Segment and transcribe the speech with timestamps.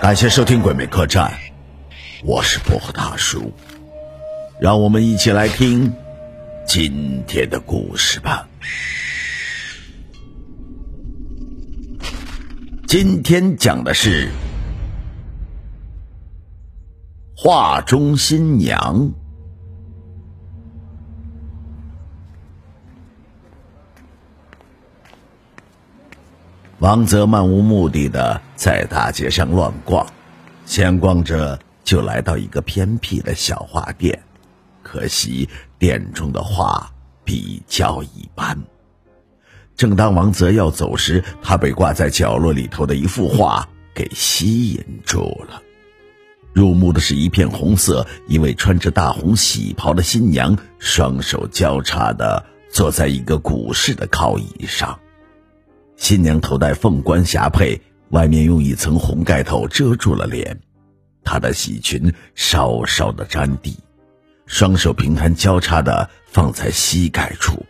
[0.00, 1.30] 感谢收听《鬼魅客栈》，
[2.24, 3.52] 我是薄荷大叔，
[4.58, 5.92] 让我们一起来听
[6.66, 8.48] 今天的故事吧。
[12.86, 14.30] 今天讲的是
[17.36, 19.12] 画中新娘。
[26.82, 30.04] 王泽漫无目的的在大街上乱逛，
[30.66, 34.20] 闲逛着就来到一个偏僻的小画店，
[34.82, 38.60] 可惜店中的画比较一般。
[39.76, 45.62] 正当王泽要走时，他被挂在角落里头的一幅画给吸引住了。
[46.52, 54.98] 入目的是一片红色，一位穿着大红喜袍的新娘，双手交叉的坐在一个古式的靠椅上。
[56.02, 60.58] 新娘头戴凤冠霞帔，外面用一层红盖头遮住了脸，
[61.22, 63.78] 她的喜裙稍稍的沾地，
[64.44, 67.64] 双手平摊交叉的放在膝盖处，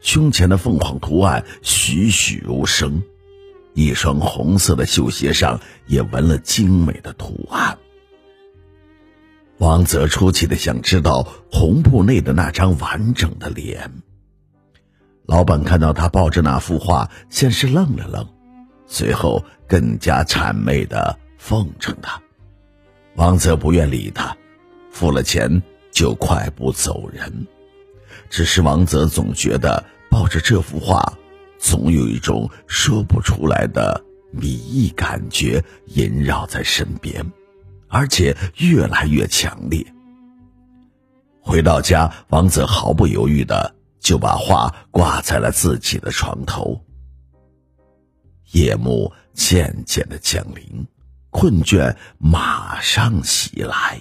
[0.00, 3.02] 胸前的凤凰图案栩栩如生，
[3.74, 5.58] 一双红色的绣鞋上
[5.88, 7.76] 也纹了精美的图案。
[9.58, 13.90] 王泽出奇的想知道红布内的那张完整的脸。
[15.26, 18.26] 老板看到他抱着那幅画，先是愣了愣，
[18.86, 22.20] 随后更加谄媚的奉承他。
[23.16, 24.36] 王泽不愿理他，
[24.90, 27.46] 付了钱就快步走人。
[28.30, 31.12] 只是王泽总觉得抱着这幅画，
[31.58, 37.24] 总有一种说不出来的迷意感觉萦绕在身边，
[37.88, 39.84] 而且越来越强烈。
[41.40, 43.75] 回到家，王泽毫不犹豫的。
[44.06, 46.80] 就把画挂在了自己的床头。
[48.52, 50.86] 夜幕渐渐的降临，
[51.30, 54.00] 困倦马上袭来。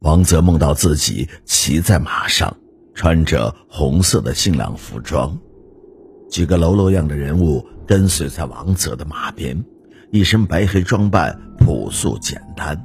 [0.00, 2.52] 王泽梦到自己骑在马上，
[2.96, 5.38] 穿着红色的新郎服装，
[6.28, 9.64] 几个喽啰样的人物跟随在王泽的马边，
[10.10, 12.76] 一身白黑装扮朴素简单，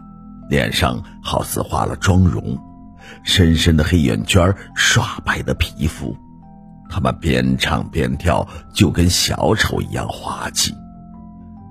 [0.52, 2.56] 脸上好似化了妆容。
[3.24, 6.16] 深深的黑眼圈，刷白的皮肤，
[6.90, 10.74] 他们边唱边跳，就跟小丑一样滑稽。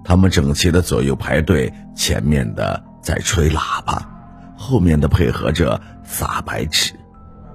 [0.05, 4.09] 他们整齐的左右排队，前面的在吹喇叭，
[4.57, 6.95] 后面的配合着撒白纸，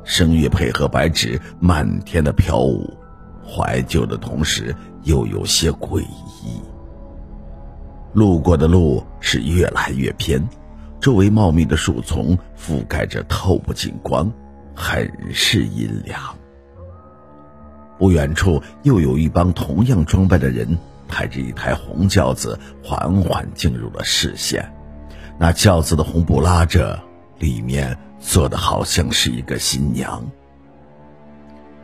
[0.04, 2.96] 声乐配合白纸漫天的飘舞，
[3.44, 6.62] 怀旧的同时又有些诡异。
[8.14, 10.40] 路过的路是越来越偏。
[11.04, 14.32] 周围茂密的树丛覆盖着，透不进光，
[14.74, 16.18] 很是阴凉。
[17.98, 20.78] 不远处又有一帮同样装扮的人，
[21.10, 24.74] 抬着一台红轿子，缓缓进入了视线。
[25.38, 26.98] 那轿子的红布拉着，
[27.38, 30.26] 里面坐的好像是一个新娘。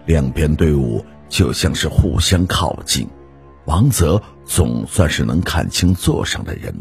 [0.06, 3.06] 两边队伍就像是互相靠近，
[3.66, 6.74] 王泽总算是能看清座上的人，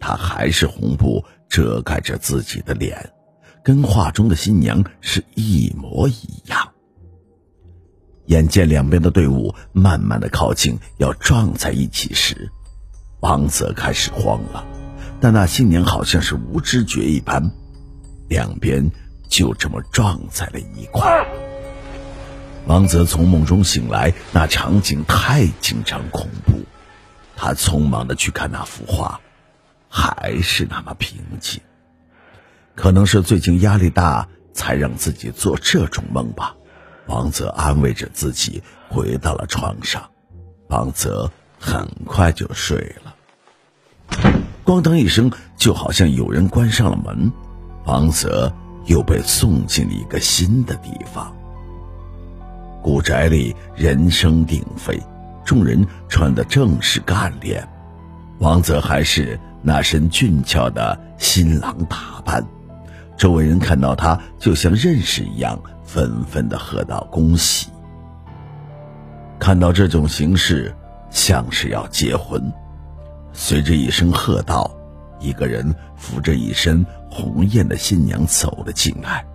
[0.00, 1.24] 他还是红布。
[1.50, 3.10] 遮盖着自己的脸，
[3.64, 6.74] 跟画中的新娘是一模一样。
[8.26, 12.52] 眼见两边的队伍慢慢的靠近，要撞在一起时，
[13.20, 14.62] 王泽开始慌了。
[15.22, 17.50] 但那新娘好像是无知觉一般，
[18.28, 18.90] 两边
[19.26, 21.26] 就这么撞在了一块。
[22.66, 26.60] 王泽从梦中醒来，那场景太紧张恐怖，
[27.34, 29.18] 他匆忙的去看那幅画。
[29.88, 31.60] 还是那么平静，
[32.74, 36.54] 可能是最近压力大，才让自己做这种梦吧。
[37.06, 40.10] 王泽安慰着自己，回到了床上。
[40.68, 43.14] 王泽很快就睡了。
[44.64, 47.32] 咣当一声，就好像有人关上了门，
[47.86, 48.52] 王泽
[48.84, 51.34] 又被送进了一个新的地方。
[52.82, 55.02] 古宅里人声鼎沸，
[55.44, 57.66] 众人穿的正是干练，
[58.38, 59.38] 王泽还是。
[59.60, 62.46] 那身俊俏的新郎打扮，
[63.16, 67.66] 周围人看到他就像认识一样，纷纷的喝道恭喜。
[69.40, 70.72] 看到这种形式，
[71.10, 72.40] 像是要结婚。
[73.32, 74.70] 随着一声喝道，
[75.18, 79.26] 一个人扶着一身红艳的新娘走了进来。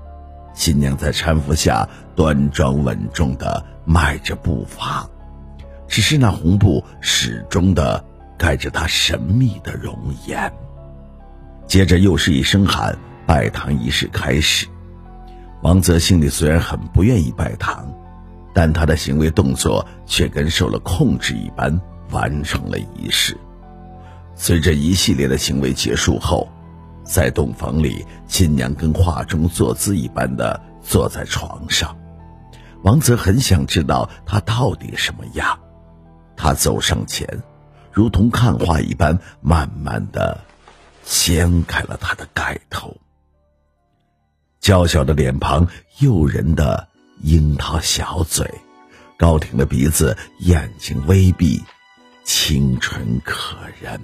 [0.53, 5.05] 新娘在搀扶下端庄稳重的迈着步伐，
[5.85, 8.03] 只是那红布始终的。
[8.43, 9.97] 盖着他神秘的容
[10.27, 10.51] 颜。
[11.65, 12.93] 接着又是一声喊，
[13.25, 14.67] 拜堂仪式开始。
[15.61, 17.89] 王泽心里虽然很不愿意拜堂，
[18.53, 21.79] 但他的行为动作却跟受了控制一般，
[22.11, 23.37] 完成了仪式。
[24.35, 26.49] 随着一系列的行为结束后，
[27.05, 31.97] 在洞房里，新娘跟画中坐姿一般的坐在床上。
[32.83, 35.57] 王泽很想知道她到底什么样，
[36.35, 37.25] 他走上前，
[37.93, 40.43] 如同看画一般，慢慢的
[41.03, 42.97] 掀开了她的盖头。
[44.59, 45.67] 娇小的脸庞，
[45.99, 46.87] 诱人的
[47.21, 48.49] 樱桃小嘴，
[49.17, 51.61] 高挺的鼻子，眼睛微闭，
[52.23, 54.01] 清纯可人。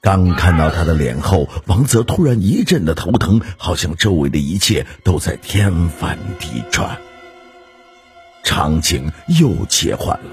[0.00, 6.96] 刚看到他的脸后，王泽突然一阵的头疼，好像周围的一切都在天翻地转。
[8.44, 9.10] 场景
[9.40, 10.30] 又切换了，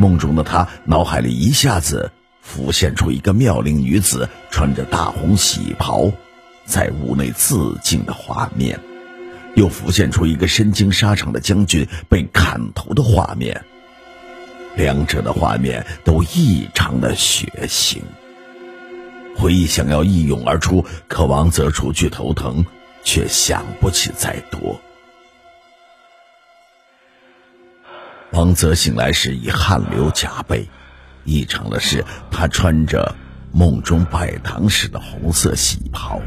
[0.00, 2.10] 梦中的他脑海里一下子
[2.40, 6.10] 浮现出一个妙龄女子穿着大红喜袍。
[6.64, 8.80] 在屋内自尽的画面，
[9.56, 13.62] 又浮现出一个身经沙场的将军被砍头的画面。
[14.76, 17.98] 两者的画面都异常的血腥。
[19.36, 22.64] 回忆想要一涌而出，可王泽除去头疼，
[23.02, 24.80] 却想不起再多。
[28.40, 30.66] 王泽醒来时已汗流浃背，
[31.24, 33.14] 异常的是，他穿着
[33.52, 36.22] 梦中拜堂时的红色喜袍。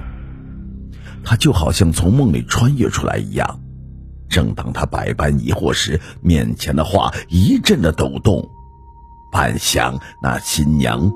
[1.23, 3.59] 他就好像从梦里穿越出来一样。
[4.29, 8.47] 正当他百般疑惑时，面前的画一阵的抖动，
[9.31, 11.11] 半晌，那新娘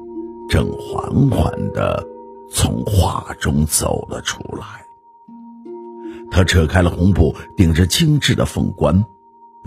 [0.50, 2.04] 正缓缓的
[2.52, 4.66] 从画中走了出来。
[6.32, 9.06] 他扯开了红布，顶着精致的凤冠，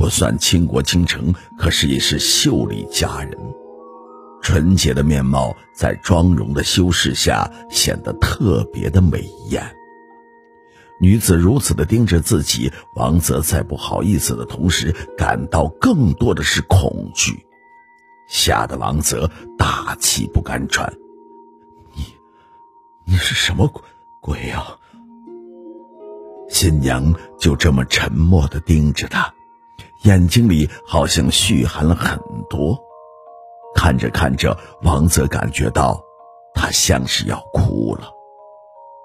[0.01, 3.39] 不算倾国倾城，可是也是秀丽佳人。
[4.41, 9.63] 纯洁的面貌在妆容的修饰下显得特别的美艳。
[11.03, 17.45] 女子如此的盯着自己，王泽在不好意思的同时，感到更多的是恐惧，
[18.27, 20.91] 吓得王泽大气不敢喘。
[21.95, 22.07] 你，
[23.05, 23.83] 你是什么鬼
[24.23, 24.65] 鬼呀？
[26.49, 29.35] 新娘就这么沉默的盯着他，
[30.03, 32.19] 眼睛里好像蓄含了很
[32.49, 32.79] 多。
[33.75, 36.03] 看着看着，王泽感觉到，
[36.55, 38.09] 他像是要哭了。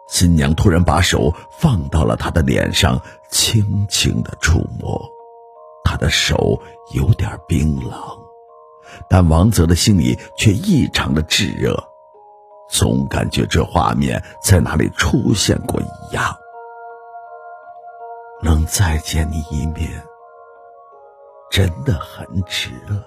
[0.07, 5.01] 新娘突然把手放到了他的脸上，轻轻的触摸，
[5.83, 6.61] 他的手
[6.93, 7.93] 有点冰冷，
[9.09, 11.75] 但王泽的心里却异常的炙热，
[12.69, 16.35] 总感觉这画面在哪里出现过一样。
[18.43, 19.89] 能再见你一面，
[21.55, 23.01] 真的很值了。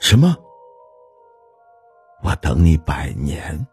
[0.00, 0.36] 什么？
[2.24, 3.64] 我等你百年。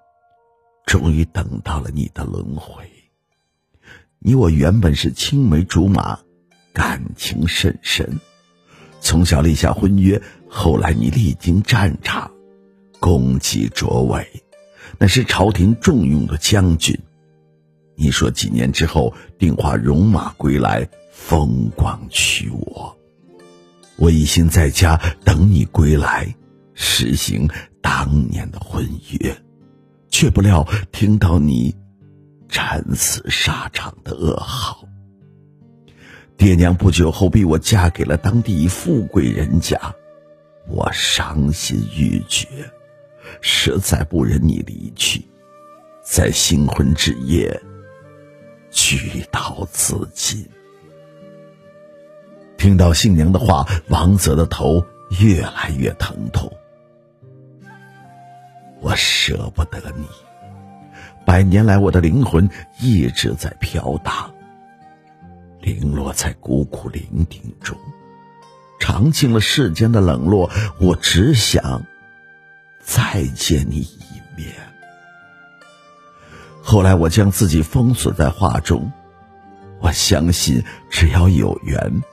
[0.86, 2.84] 终于等到了你的轮回。
[4.20, 6.20] 你我原本是青梅竹马，
[6.72, 8.20] 感情甚深，
[9.00, 10.22] 从小立下婚约。
[10.48, 12.32] 后来你历经战场，
[13.00, 14.44] 功绩卓伟，
[15.00, 16.96] 那是朝廷重用的将军。
[17.96, 20.88] 你说几年之后定化戎马归来，
[21.28, 22.98] 风光娶我。
[23.96, 26.28] 我一心在家等你归来，
[26.74, 27.48] 实行
[27.82, 29.36] 当年的婚约。
[30.10, 31.74] 却不料听到你
[32.50, 34.86] 战死沙场的噩耗。
[36.36, 39.80] 爹娘不久后逼我嫁给了当地富贵人家，
[40.68, 42.48] 我伤心欲绝，
[43.40, 45.24] 实在不忍你离去，
[46.04, 47.58] 在新婚之夜
[48.70, 50.46] 举刀自尽。
[52.62, 54.86] 听到新娘的话，王泽的头
[55.20, 56.48] 越来越疼痛。
[58.80, 60.06] 我舍不得你，
[61.26, 62.48] 百年来我的灵魂
[62.80, 64.32] 一直在飘荡，
[65.60, 67.76] 零落在孤苦伶仃中，
[68.80, 70.48] 尝尽了世间的冷落。
[70.78, 71.84] 我只想
[72.80, 74.54] 再见你一面。
[76.62, 78.92] 后来我将自己封锁在画中，
[79.80, 82.04] 我相信只要有缘，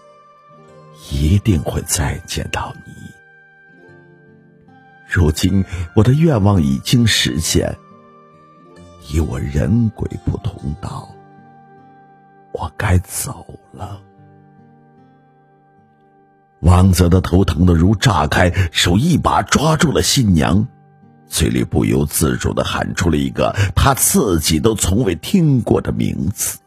[1.11, 2.93] 一定会再见到你。
[5.09, 7.77] 如今我的愿望已经实现，
[9.11, 11.09] 以我人鬼不同道，
[12.53, 14.01] 我该走了。
[16.61, 20.67] 王泽的头疼的如炸开，手一把抓住了新娘，
[21.27, 26.59] 嘴里不由自主的喊出了一个他自己都从未听过的名字。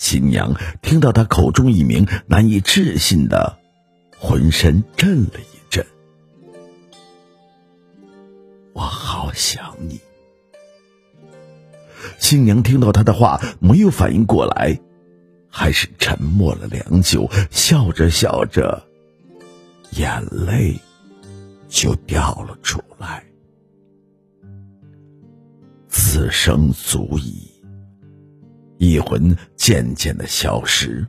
[0.00, 3.58] 新娘听到他口中一名难以置信的，
[4.18, 5.86] 浑身震了一震。
[8.72, 10.00] 我好想你。
[12.18, 14.80] 新娘听到他的话，没有反应过来，
[15.50, 18.82] 还是沉默了良久，笑着笑着，
[19.90, 20.80] 眼泪
[21.68, 23.22] 就掉了出来。
[25.90, 27.49] 此生足矣。
[28.80, 31.06] 一魂渐渐的消失，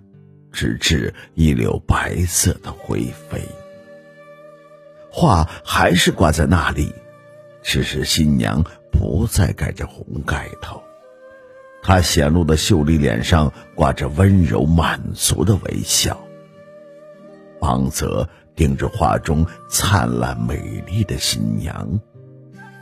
[0.51, 3.41] 直至一绺白色的灰飞。
[5.09, 6.93] 画还是挂在那里，
[7.63, 8.61] 只是新娘
[8.91, 10.83] 不再盖着红盖头，
[11.81, 16.21] 她显露的秀丽脸上挂着温柔满足的微笑。
[17.61, 21.87] 王泽盯着画中灿烂美丽的新娘，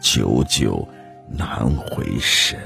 [0.01, 0.88] 久久
[1.31, 2.60] 难回神。